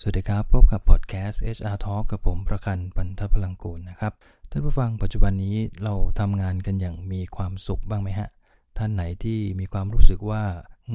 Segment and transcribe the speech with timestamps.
[0.00, 4.12] สวัสดีครับ พบกับพอดแคสต์ HR Talk กับผมประคันปันทพลังกูลนะครับ
[4.50, 8.28] ท่านผู้ฟังปัจจุบันนี้เราทำงานกันอย่างมีความสุขบ้างไหมฮะ
[8.78, 10.42] ท่านไหนที่มีความรู้สึกว่า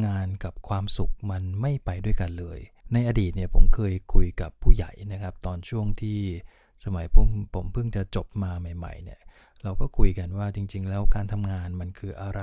[0.06, 2.60] งานกับความสุขมันไม่ไปด้วยกันเลย
[2.94, 6.20] ในอดีตเนี่ยผมเคยคุยกับผู้ใหญ่นะครับ ตอนช่วงที่
[6.84, 9.20] สมัยผมผมเพิ่งจะจบมาใหม่ๆเนี่ย
[9.64, 12.42] เราก็คุยกันว่าจริง ๆ แล้วการทำงานมันคืออะไร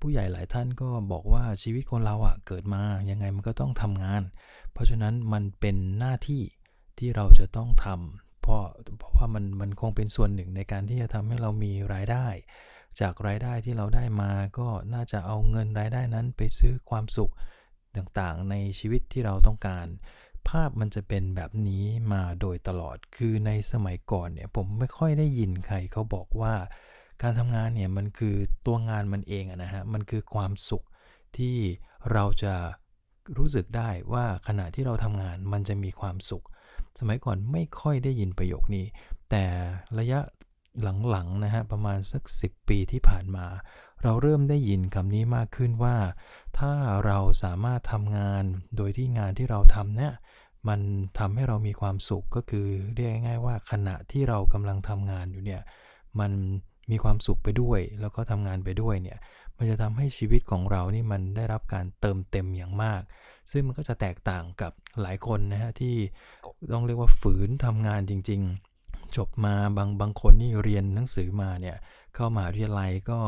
[0.00, 4.22] ผู้ใหญ่หลายท่านก็บอกว่าชีวิตคนเราอะ่ะเกิดมายังไงมันก็ต้องทำงาน
[4.72, 6.42] เพราะฉะนั้นมันเป็นหน้าที่
[6.98, 8.62] ที่เราจะต้องทำเพราะ
[8.98, 12.26] เพราะว่ามันมันคงเป็นส่วนหนึ่งในการที่จะทำให้เรามีรายได้
[13.00, 17.32] จากรายได้ที่เราได้มาก็น่าจะเอาเงินรายได้นั้นไปซื้อความสุข
[17.96, 19.86] ต่างๆ ในชีวิตที่เราต้องการ
[20.48, 26.54] ภาพมันจะเป็นแบบนี้มาโดยตลอด คือในสมัยก่อนเนี่ยผมไม่ค่อยได้ยินใครเขาบอกว่า
[27.22, 30.84] การทำงานเนี่ยมันคือตัวงานมันเองนะฮะ มันคือความสุข
[31.36, 31.56] ที่
[32.12, 32.54] เราจะ
[33.38, 36.44] รู้สึกได้ว่าขณะที่เราทำงานมันจะมีความสุข
[36.98, 38.86] สมัยก่อนไม่ค่อยได้ยินประโยคนี้
[39.30, 39.44] แต่
[39.98, 40.20] ระยะ
[41.10, 43.46] หลังๆนะฮะประมาณสัก 10 ปีที่ผ่านมา
[44.02, 45.96] เราเริ่มได้ยินคำนี้มากขึ้นว่า
[46.58, 46.72] ถ้า
[47.06, 48.44] เราสามารถทำงาน
[48.76, 50.14] โดยที่งานที่เราทำเนี่ย
[50.68, 50.80] มัน
[51.18, 55.62] ทำให้เรามีความสุขก็คือเรียกง่ายๆว่าขณะที่เรากำลังทำงานอยู่เนี่ย
[56.20, 56.32] มัน
[56.90, 59.18] มีความสุขไปด้วย แล้วก็ทำงานไปด้วยเนี่ย
[59.56, 63.00] มันจะทำให้ชีวิตของเรานี่มันได้รับการเติมเต็มอย่างมาก
[63.50, 65.94] ซึ่งมันก็จะแตกต่างกับหลายคนนะฮะที่
[66.72, 68.40] ต้องเรียกว่าฝืนทำงานจริง
[68.78, 71.76] ๆ จบมาบางบางคนนี่เรียนหนังสือมาเนี่ย
[72.14, 73.20] เข้ามหาวิทยาลัยก็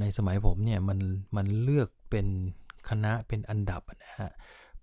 [0.00, 0.98] ในสมัยผมเนี่ยมัน
[1.36, 2.26] มันเลือกเป็น
[2.88, 4.30] คณะเป็นอันดับนะฮะ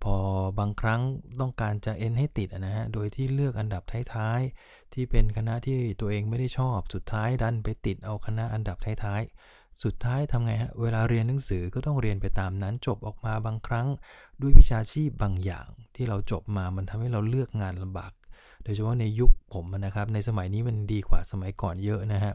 [0.04, 0.16] พอ
[0.60, 1.02] บางครั้ง
[1.40, 13.88] ต้องการจะเอ็นให้ติดนะฮะ โดยที่เลือกอันดับท้ายๆ ที่เป็นคณะที่ตัวเองไม่ได้ชอบ สุดท้ายดันไปติดเอาคณะอันดับท้ายๆ สุดท้ายทำไงฮะ เวลาเรียนหนังสือก็ต้องเรียนไปตามนั้นจบออกมาบางครั้ง
[14.42, 18.12] ด้วยวิชาชีพบางอย่าง ที่เราจบมามันทำให้เราเลือกงานลำบาก
[18.64, 22.34] โดยเฉพาะในยุคผมนะครับ ในสมัยนี้มันดีกว่าสมัยก่อนเยอะนะฮะ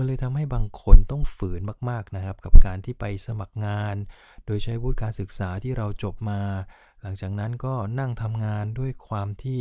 [0.00, 1.60] มันเลยทำให้บางคนต้องฝืน
[1.90, 3.96] มากๆนะครับ กับการที่ไปสมัครงาน
[4.46, 6.42] โดยใช้วุฒิการศึกษาที่เราจบมา
[7.02, 9.60] หลังจากนั้นก็นั่งทำงานด้วยความที่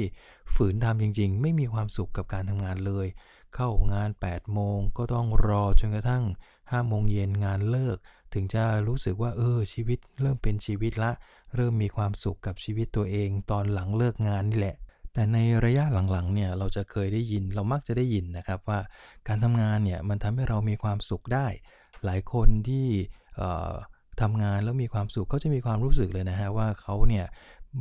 [0.56, 3.08] ฝืนทำจริง ๆ ไม่มีความสุขกับการทำงานเลย
[3.56, 6.24] เข้างาน 8 โมงก็ต้องรอจนกระทั่ง
[6.56, 7.98] 5โมงเย็นงานเลิก
[8.34, 11.12] ถึงจะรู้สึกว่าเออชีวิตเริ่มเป็นชีวิตละ
[11.56, 14.78] เริ่มมีความสุขกับชีวิตตัวเอง ตอนหลังเลิกงานนี่แหละ
[15.20, 18.80] แต่ในระยะหลังๆเนี่ยเราจะเคยได้ยินเรามักจะได้ยินนะครับว่า
[19.28, 21.48] การทำงานเนี่ยมันทำให้เรามีความสุขได้
[22.06, 22.88] หลายคนที่
[24.22, 27.26] ทำงานแล้วมีความสุขเขาจะมีความรู้สึกเลยนะฮะว่าเขาเนี่ย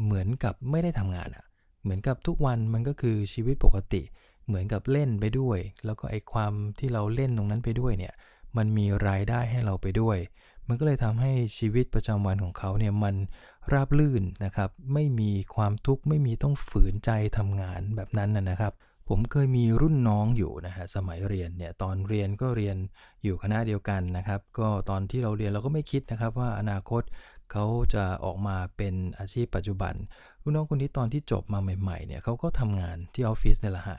[0.05, 1.45] เหมือนกับไม่ได้ทำงานอะ่ะ
[1.83, 4.03] เหมือนกับทุกวันมันก็คือชีวิตปกติ
[4.47, 8.15] เหมือนกับเล่นไปด้วย แล้วก็ไอความที่เราเล่นตรงนั้นไปด้วยเนี่ย
[8.57, 10.19] มันมีรายได้ให้เราไปด้วย
[10.69, 13.15] มันก็เลยทำให้ชีวิตประจำวันของเขาเนี่ยมัน
[13.73, 18.73] ราบลื่นนะครับ ไม่มีความทุกข์ไม่มีต้องฝืนใจทำงานแบบนั้นนะครับ
[19.09, 22.77] ผมเคยมีรุ่นน้องอยู่นะฮะสมัยเรียนเนี่ยตอนเรียนก็เรียน
[23.25, 27.03] อยู่คณะเดียวกันนะครับ ก็ตอนที่เราเรียนเราก็ไม่คิดนะครับว่าอนาคต
[27.53, 29.95] เขาจะออกมาเป็นอาชีพปัจจุบัน
[30.43, 33.99] รุ่นน้องคนนี้ตอนที่จบมาใหม่ๆเนี่ยเขาก็ทำงานที่ออฟฟิศนี่แหละฮะ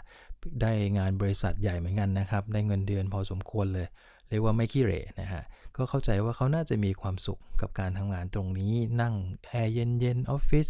[0.61, 3.87] ได้งานบริษัทใหญ่เหมือนกันนะครับได้เงินเดือนพอสมควรเลย
[4.29, 5.43] เรียกว่าไม่ขี้เหร่นะฮะ
[5.79, 9.13] ก็เข้าใจว่าเขาน่าจะมีความสุขกับการทำงานตรงนี้ นั่ง
[9.47, 10.65] แอร์เย็นๆออฟฟิศ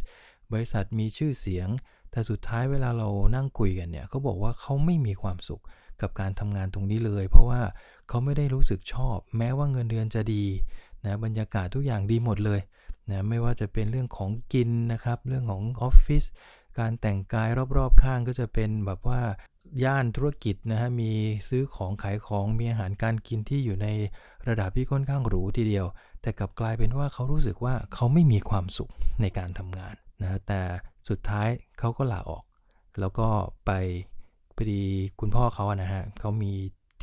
[0.53, 1.67] บริษัทมีชื่อเสียง
[2.11, 5.63] แต่สุดท้ายเวลาเรานั่งคุยกันเนี่ยเขาบอกว่าเขาไม่มีความสุข
[6.01, 7.61] กับการทำงานตรงนี้เลย เพราะว่า
[8.07, 10.45] เขาไม่ได้รู้สึกชอบ แม้ว่าเงินเดือนจะดี
[11.05, 12.59] นะบรรยากาศทุกอย่างดีหมดเลย
[13.09, 16.23] นะไม่ว่าจะเป็นเรื่องของกินนะครับ เรื่องของออฟฟิศ
[16.79, 19.21] การแต่งกายรอบๆข้างก็จะเป็นแบบว่า
[19.83, 21.11] ย่านธุรกิจนะฮะมี
[21.49, 23.87] ซื้อของขายของมีอาหารการกินที่อยู่ใน
[24.47, 25.85] ระดับที่ค่อนข้างหรูทีเดียว
[26.21, 28.91] แต่กลับกลายเป็นว่าเขารู้สึกว่าเขาไม่มีความสุข
[29.21, 30.61] ในการทำงานนะแต่
[31.09, 31.47] สุดท้าย
[31.79, 32.43] เขาก็ลาออก
[32.99, 33.27] แล้วก็
[33.65, 33.71] ไป
[34.55, 34.83] พอดี
[35.19, 36.53] คุณพ่อเขานะฮะเขามี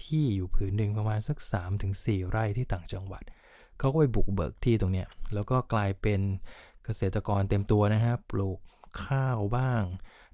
[0.02, 1.36] ที่อยู่ผืนหนึ่งประมาณสัก
[1.84, 3.22] 3-4 ไร่ที่ต่างจังหวัด
[3.78, 6.20] เขาก็ไปบุกเบิกที่ตรงเนี้ยแล้วก็กลายเป็น
[6.84, 8.58] เกษตรกรเต็มตัวนะฮะปลูก
[9.04, 9.82] ข้าวบ้าง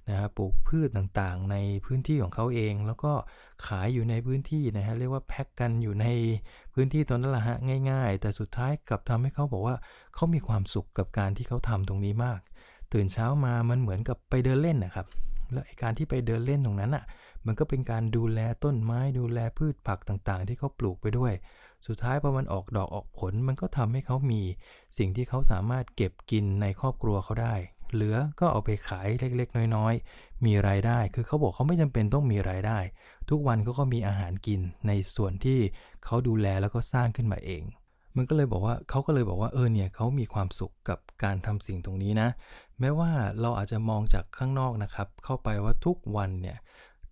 [0.09, 1.55] นะฮะปลูกพืชต่างๆ ใน
[1.85, 3.13] พื้นที่ของเขาเอง แล้วก็
[3.65, 6.05] ขายอยู่ในพื้นที่นะฮะเรียกว่าแพ็กกันอยู่ใน
[6.73, 7.57] พื้นที่ตรงนั้นละฮะ
[7.91, 9.75] ง่าย ๆ แต่สุดท้ายกลับทำให้เขาบอกว่า
[10.15, 12.39] เขามีความสุขกับการที่เขาทำตรงนี้มาก
[12.93, 15.07] ตื่นเช้ามามันเหมือนกับไปเดินเล่นนะครับ
[15.51, 17.03] แล้วการที่ไปเดินเล่นตรงนั้นอะ
[17.45, 21.33] มันก็เป็นการดูแลต้นไม้ดูแลพืชผักต่างๆ ที่เขาปลูกไปด้วย
[21.87, 24.41] สุดท้ายพอมันออกดอกออกผล มันก็ทำให้เขามี
[24.97, 27.55] สิ่งที่เขาสามารถเก็บกินในครอบครัวเขาได้
[27.93, 32.79] เหลือก็เอาไปขายเล็กๆ น้อยๆ มีรายได้ คือเขาบอกเขาไม่จำเป็นต้องมีรายได้
[33.29, 35.59] ทุกวันเขาก็มีอาหารกินในส่วนที่
[36.05, 37.63] เขาดูแลแล้วก็สร้างขึ้นมาเอง
[38.17, 42.29] มันก็เลยบอกว่าเขาก็เลยบอกว่าเออเนี่ยเขามีความสุขกับการทำสิ่งตรงนี้นะ
[42.79, 43.09] แม้ว่า
[43.41, 46.57] เราอาจจะมองจากข้างนอกนะครับ เข้าไปว่าทุกวันเนี่ย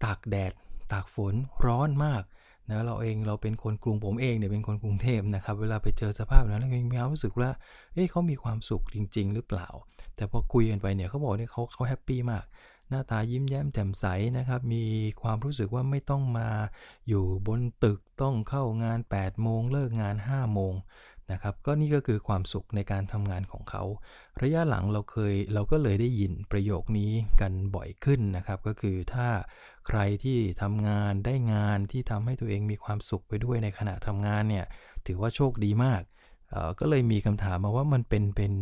[0.03, 0.53] ตากแดด
[0.91, 1.33] ตากฝน
[1.65, 2.23] ร้อนมาก
[2.71, 7.49] นะเราเองเราเป็นคนกรุงผมเองเนี่ยเป็นคนกรุงเทพนะครับเวลาไปเจอสภาพนั้นเรามีความรู้สึกว่า
[7.93, 9.67] เอ้เขามีความสุขจริง ๆ หรือเปล่า
[10.15, 12.45] แต่พอคุยกันไปเนี่ยเขาบอกเนี่ยเขาเขา happy มาก
[12.89, 14.05] หน้าตายิ้มแย้มแจ่มใส
[14.37, 14.83] นะครับมี
[15.21, 16.49] ความรู้สึกว่าไม่ต้องมา
[17.07, 20.73] อยู่บนตึกต้องเข้างาน8โมงเลิกงาน5โมง
[21.31, 23.83] นะครับก็นี่ก็คือความสุขในการทำงานของเขา
[24.41, 29.27] ระยะหลังเราเคยเราก็เลยได้ยินประโยคนี้กันบ่อยขึ้นนะครับ ก็คือถ้า
[29.87, 34.65] ใครที่ทำงานได้งานที่ทำให้ตัวเองมีความสุขไปด้วยในขณะทำงานเนี่ย
[35.07, 36.01] ถือว่าโชคดีมาก
[36.79, 38.53] ก็เลยมีคำถามมาว่ามันเป็นเป็น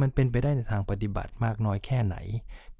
[0.00, 2.16] มันเป็นไปได้ในทางปฏิบัติมากน้อยแค่ไหน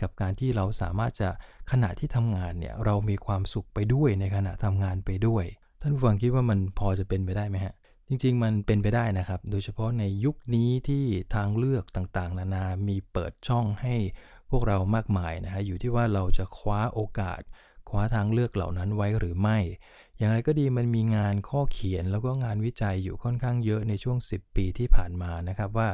[0.00, 1.28] กับการที่เราสามารถจะ
[1.70, 5.44] ขณะที่ทำงานเนี่ยเรามีความสุขไปด้วยในขณะทำงานไปด้วย
[5.81, 7.75] ท่านผู้ฟังคิดว่ามันพอจะเป็นไปได้ไหมฮะ
[8.08, 11.04] จริงๆ มันเป็นไปได้นะครับ โดยเฉพาะในยุคนี้ที่
[11.34, 13.94] ทางเลือกต่างๆ นานา มีเปิดช่องให้
[14.50, 17.40] พวกเรามากมายนะฮะ อยู่ที่ว่าเราจะคว้าโอกาส
[17.88, 19.58] คว้าทางเลือกเหล่านั้นไว้หรือไม่
[20.18, 25.88] อย่างไรก็ดีมันมีงานข้อเขียนแล้วก็งานวิจัยอยู่ค่อนข้างเยอะในช่วง 10 ปีที่ผ่านมานะครับว่า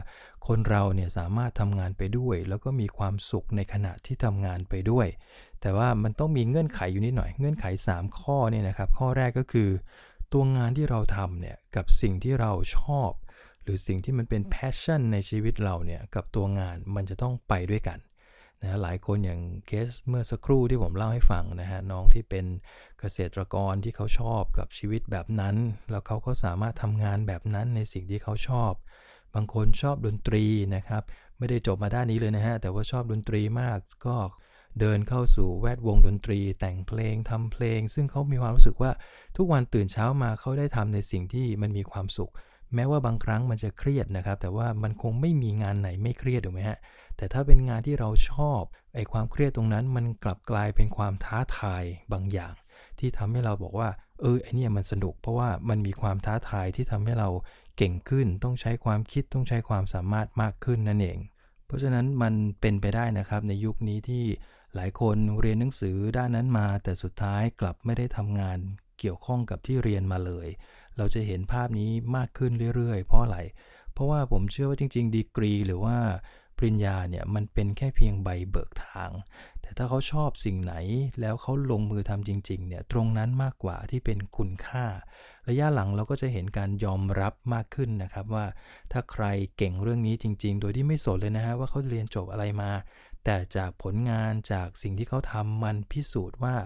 [0.46, 5.06] คนเราเนี่ยสามารถทำงานไปด้วย แล้วก็มีความสุขในขณะที่ทำงานไปด้วย
[5.60, 7.64] แต่ว่ามันต้องมีเงื่อนไขอยู่นิดหน่อย เงื่อนไข
[7.94, 9.68] 3 ข้อเนี่ยนะครับ ข้อแรกก็คือ
[10.32, 13.12] ตัวงานที่เราทำเนี่ยกับสิ่งที่เราชอบ
[13.62, 17.98] หรือสิ่งที่มันเป็น passion ในชีวิตเราเนี่ยกับตัวงานมันจะต้องไปด้วยกัน
[18.62, 22.46] นะหลายคนอย่างเคสเมื่อสักครู่ที่ผมเล่าให้ฟังนะฮะน้องที่เป็น
[23.00, 25.56] เกษตรกรที่เขาชอบกับชีวิตแบบนั้น
[25.90, 28.72] แล้วเขาก็สามารถทำงานแบบนั้นในสิ่งที่เขาชอบ
[29.34, 30.44] บางคนชอบดนตรี
[30.76, 31.02] นะครับ
[31.38, 34.16] ไม่ได้จบมาด้านนี้เลยนะฮะแต่ว่าชอบดนตรีมากก็
[34.80, 38.90] เดินเข้าสู่แวดวงดนตรี แต่งเพลงทำเพลง ซึ่งเขามีความรู้สึกว่า
[39.36, 42.32] ทุกวันตื่นเช้ามาเขาได้ทำในสิ่งที่มันมีความสุข
[42.74, 46.78] แม้ว่าบางครั้งมันจะเครียดนะครับ แต่ว่ามันคงไม่มีงานไหนไม่เครียดถูกไหมฮะ
[47.16, 48.60] แต่ถ้าเป็นงานที่เราชอบ
[48.94, 52.54] ไอ้ความเครียดตรงนั้น มันกลับกลายเป็นความท้าทายบางอย่าง
[52.98, 53.88] ที่ทำให้เราบอกว่า
[54.20, 57.28] เออไอเนี่ยมันสนุก เพราะว่ามันมีความท้าทายที่ทำให้เรา
[57.76, 61.18] เก่งขึ้น ต้องใช้ความคิดต้องใช้ความสามารถมากขึ้นนั่นเอง
[61.66, 64.24] เพราะฉะนั้นมันเป็นไปได้นะครับในยุคนี้ที่
[64.74, 68.58] หลายคนเรียนหนังสือด้านนั้นมา แต่สุดท้ายกลับไม่ได้ทำงาน
[68.98, 70.48] เกี่ยวข้องกับที่เรียนมาเลย
[70.96, 73.38] เราจะเห็นภาพนี้มากขึ้นเรื่อยๆ เพราะอะไร
[73.92, 75.96] เพราะว่าผมเชื่อว่าจริง ๆ ดีกรีหรือว่า
[76.58, 79.10] ปริญญาเนี่ยมันเป็นแค่เพียงใบเบิกทาง
[79.70, 80.74] แต่ถ้าเขาชอบสิ่งไหน
[81.20, 84.86] แล้วเขาลงมือทำจริง ๆ เนี่ยตรงนั้นมากกว่าที่เป็นคุณค่า
[85.48, 88.46] ระยะหลังเราก็จะเห็นการยอมรับมากขึ้นนะครับว่า
[88.92, 89.24] ถ้าใคร
[89.56, 92.70] เก่งเรื่องนี้จริง ๆ โดยที่ไม่สนเลยนะฮะว่าเขาเรียนจบอะไรมา
[93.24, 96.56] แต่จากผลงานจากสิ่งที่เขาทำมันพิสูจน์ว่า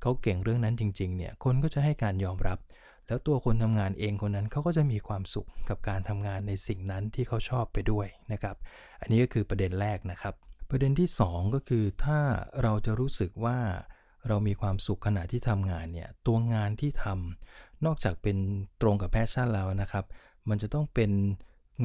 [0.00, 2.58] เขาเก่งเรื่องนั้นจริง ๆ เนี่ยคนก็จะให้การยอมรับ
[3.06, 8.56] แล้วตัวคนทำงานเองคนนั้นเขาก็จะมีความสุขกับการทำงานในสิ่งนั้นที่เขาชอบไปด้วยนะครับ
[9.00, 10.34] อันนี้ก็คือประเด็นแรกนะครับ
[10.76, 12.20] ประเด็นที่ 2 ก็คือถ้า
[12.62, 13.58] เราจะรู้สึกว่า
[14.28, 18.36] เรามีความสุขขณะที่ทำงานเนี่ยตัวงานที่ทำนอกจากเป็น
[18.80, 20.04] ตรงกับแพชชั่นแล้วนะครับ
[20.48, 21.10] มันจะต้องเป็น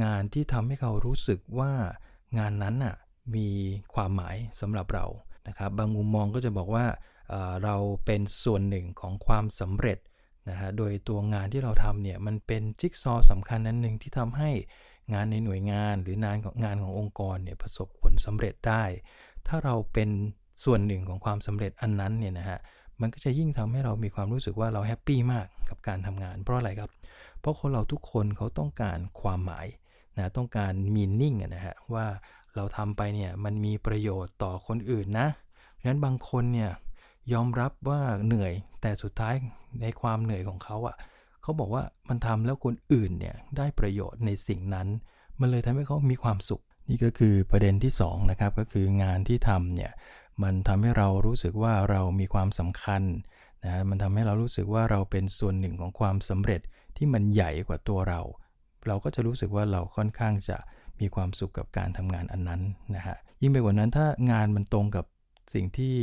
[0.04, 1.72] งานที่ทำให้เขารู้สึกว่า
[2.40, 2.96] งานนั้นอะ
[3.36, 3.48] มี
[3.94, 5.06] ความหมายสำหรับเรา
[5.48, 6.86] นะครับบางมุมมองก็จะบอกว่า
[7.64, 7.76] เรา
[8.06, 10.00] เป็นส่วนหนึ่งของความสำเร็จ
[10.50, 14.52] นะฮะโดยตัวงานที่เราทำเนี่ยมันเป็นจิ๊กซอสำคัญนั้นหนึ่งที่ทำให้
[15.14, 18.84] งานในหน่วยงานหรืองานของงานขององค์กรเนี่ยประสบผลสำเร็จได้
[19.48, 20.10] ถ้าเราเป็น
[20.64, 22.60] ส่วนหนึ่งของความสำเร็จอันนั้นเนี่ยนะฮะ
[23.02, 26.92] มันก็จะยิ่งทำให้เรามีความรู้สึกว่าเราแฮปปี้มากกับการทำงาน เพราะอะไรครับ
[27.40, 29.68] เพราะคนเราทุกคนเขาต้องการความหมาย
[30.18, 32.06] นะต้องการมีนิ่งนะฮะว่า
[32.56, 35.28] เราทำไปเนี่ยมันมีประโยชน์ต่อคนอื่นนะ
[35.74, 36.72] เพราะฉะนั้นบางคนเนี่ย
[37.34, 39.36] ยอมรับว่าเหนื่อยแต่สุดท้าย
[39.82, 40.96] ในความเหนื่อยของเขาอะ่ะ
[41.44, 44.88] เขาบอกว่ามันทำแล้วคนอื่นเนี่ยได้ประโยชน์ในสิ่งนั้น
[45.40, 49.92] มันเลยทำให้เขามีความสุข นี่ก็คือประเด็นที่2นะครับก็คืองานที่ทำเนี่ย
[50.44, 53.04] มันทำให้เรารู้สึกว่าเรามีความสำคัญ
[53.66, 56.62] นะมันทำให้เรารู้สึกว่าเราเป็นส่วนหนึ่งของความสำเร็จ
[56.98, 58.22] ที่มันใหญ่กว่าตัวเรา
[58.88, 60.58] เราก็จะรู้สึกว่าเราค่อนข้างจะ
[61.00, 62.62] มีความสุขกับการทำงานอันนั้น
[62.96, 65.06] นะฮะยิ่งไปกว่านั้นถ้างานมันตรงกับ
[65.54, 65.96] สิ่งที่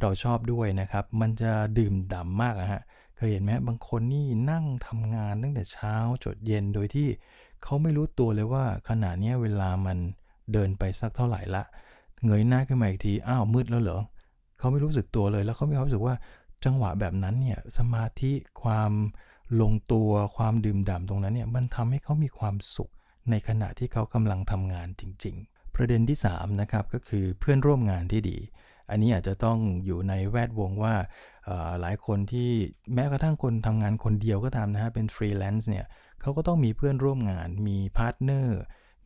[0.00, 2.82] เราชอบด้วยนะครับ มันจะดื่มด่ำมากอะฮะ
[3.16, 5.94] เคยเห็นไหมบางคนนี่นั่งทำงานตั้งแต่เช้า
[6.24, 7.08] จดเย็นโดยที่
[7.62, 9.98] เขาไม่รู้ตัวเลยว่าขณะนี้เวลามัน
[10.52, 11.62] เดินไปสักเท่าไหร่ละ
[12.24, 14.00] เงยหน้าขึ้นมาอีกทีอ้าวมืดแล้วเหรอ
[14.58, 16.14] เขาไม่รู้สึกตัวเลย แล้วเขาไมีความรู้สึกว่า
[16.64, 18.32] จังหวะแบบนั้นเนี่ยสมาธิ
[18.62, 18.92] ความ
[19.60, 22.90] ลงตัวความดื่มด่ำตรงนั้นเนี่ยมันทำให้เขามีความสุข
[23.30, 28.38] ในขณะที่เขากำลังทำงานจริง ๆ ประเด็นที่3นะครับก็คือเพื่อนร่วมงานที่ดี
[28.90, 30.94] อันนี้อาจจะต้องอยู่ในแวดวงว่า
[31.80, 32.50] หลายคนที่
[32.94, 35.86] แม้กระทั่งคนทำงานคนเดียวก็ตามนะฮะเป็นฟรีแลนซ์เนี่ย
[36.20, 38.58] เขาก็ต้องมีเพื่อนร่วมงาน มี partner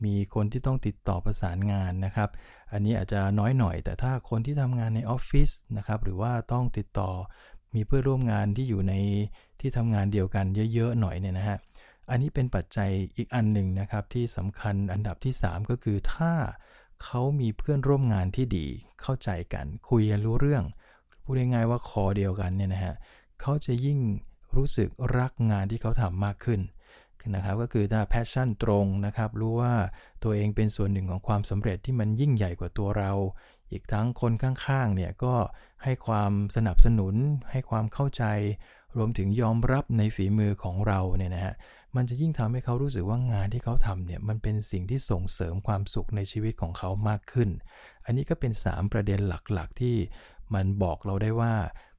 [0.05, 2.31] มีคนที่ต้องติดต่อประสานงานนะครับ
[2.73, 7.11] อันนี้อาจจะน้อยหน่อย แต่ถ้าคนที่ทำงานในออฟฟิศนะครับหรือว่าต้องติดต่อ
[7.75, 8.95] มีเพื่อนร่วมงานที่อยู่ใน
[9.61, 11.59] ที่ทำงานเดียวกันเยอะๆหน่อยเนี่ยนะฮะ
[12.11, 16.33] อันนี้เป็นปัจจัยอีกอันหนึ่งนะครับที่สำคัญอันดับที่ 3 ก็คือถ้า
[17.05, 18.67] เขามีเพื่อนร่วมงานที่ดี
[19.03, 20.65] เข้าใจกัน คุยกันรู้เรื่อง
[21.23, 22.95] พูดง่ายๆว่าคอเดียวกันเนี่ยนะฮะ
[23.41, 23.99] เขาจะยิ่ง
[24.57, 24.89] รู้สึก
[25.19, 26.61] รักงานที่เขาทำมากขึ้น
[27.35, 29.75] นะครับก็คือถ้าแพชชั่นตรงนะครับรู้ว่า
[30.23, 33.13] ตัวเองเป็นส่วนหนึ่งของความสำเร็จที่มันยิ่งใหญ่กว่าตัวเรา
[33.73, 35.35] อีกทั้งคนข้างๆเนี่ยก็
[35.83, 37.15] ให้ความสนับสนุน
[37.51, 38.25] ให้ความเข้าใจ
[38.97, 41.55] รวมถึงยอมรับในฝีมือของเราเนี่ยนะฮะ
[41.97, 47.51] มันจะยิ่งทำให้เขารู้สึกว่างานที่เขาทำเนี่ยมันเป็นสิ่งที่ส่งเสริมความสุขในชีวิตของเขามากขึ้น
[48.05, 49.97] อันนี้ก็เป็น 3 ประเด็นหลักๆ ที่
[50.55, 51.55] มันบอกเราได้ว่า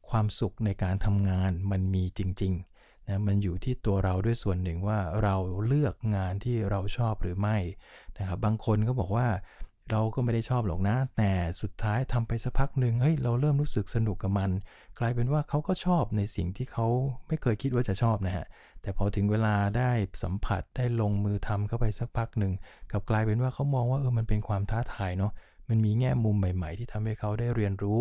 [0.10, 7.57] ความสุขในการทำงานมันมีจริงๆนะมันอยู่ที่ตัวเราด้วยส่วนหนึ่งว่าเราเลือกงานที่เราชอบหรือไม่
[8.17, 9.27] นะครับบางคนก็บอกว่า
[9.89, 14.51] เราก็ไม่ได้ชอบหรอกนะ แต่สุดท้ายทำไปสักพักหนึ่งเฮ้ยเราเริ่มรู้สึกสนุกกับมัน
[15.00, 16.85] กลายเป็นว่าเขาก็ชอบในสิ่งที่เขา
[17.27, 18.45] ไม่เคยคิดว่าจะชอบนะฮะ
[18.81, 19.91] แต่พอถึงเวลาได้
[20.23, 22.53] สัมผัสได้ลงมือทำเข้าไปสักพักหนึ่ง
[22.91, 25.31] กับกลายเป็นว่าเขามองว่าเออมันเป็นความท้าทายเนาะ
[25.69, 28.00] มันมีแง่มุมใหม่ ๆ ที่ทำให้เขาได้เรียนรู้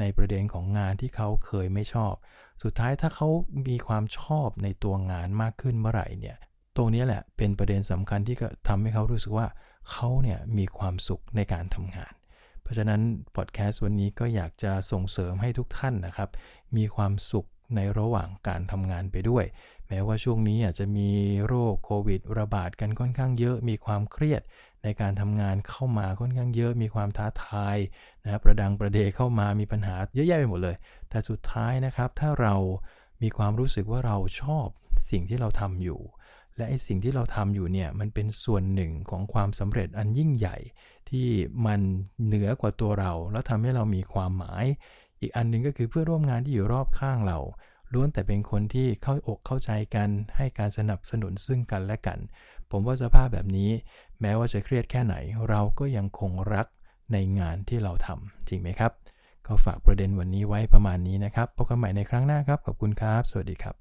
[0.00, 2.14] ในประเด็นของงานที่เขาเคยไม่ชอบ
[2.62, 3.28] สุดท้ายถ้าเขา
[3.68, 6.36] มีความชอบในตัวงานมากขึ้นเมื่อไหร่เนี่ย
[6.76, 8.36] ตรงนี้แหละเป็นประเด็นสำคัญที่
[8.68, 9.46] ทำให้เขารู้สึกว่า
[9.90, 12.12] เขาเนี่ยมีความสุขในการทำงาน
[12.62, 13.00] เพราะฉะนั้น
[13.36, 16.30] พอดแคสต์วันนี้ก็อยากจะส่งเสริมให้ทุกท่านนะครับ
[16.76, 19.44] มีความสุขในระหว่างการทำงานไปด้วย
[19.88, 21.10] แม้ว่าช่วงนี้อาจจะมี
[21.46, 24.42] โรคโควิด ระบาดกันค่อนข้างเยอะ มีความเครียด
[24.84, 27.76] ในการทำงานเข้ามาค่อนข้างเยอะ มีความท้าทาย
[28.22, 30.76] นะรประดังประเดเข้ามามีปัญหาเยอะแยะไปหมดเลย
[31.10, 32.54] แต่สุดท้ายนะครับถ้าเรา
[33.22, 34.66] มีความรู้สึกว่าเราชอบ
[35.10, 36.00] สิ่งที่เราทำอยู่
[36.60, 40.56] และไอสิ่งที่เราทำอยู่เนี่ยมันเป็นส่วนหนึ่งของความสำเร็จอันยิ่งใหญ่
[41.08, 41.26] ที่
[41.66, 41.80] มัน
[42.24, 44.64] เหนือกว่าตัวเรา แล้วทำให้เรามีความหมาย
[45.20, 47.38] อีกอันนึงก็คือเพื่อร่วมงานที่อยู่รอบข้างเรา
[47.92, 52.18] ล้วนแต่เป็นคนที่เข้าอกเข้าใจกัน ให้การสนับสนุนซึ่งกันและกัน
[52.70, 53.70] ผมว่าสภาพแบบนี้
[54.20, 55.14] แม้ว่าจะเครียดแค่ไหน
[55.48, 56.66] เราก็ยังคงรัก
[57.12, 58.92] ในงานที่เราทำจริงไหมครับ
[59.46, 63.80] ก็ฝากประเด็นวันนี้ไว้ประมาณนี้นะครับพบกันใหม่ในครั้งหน้าครับขอบคุณครับ สวัสดีครับ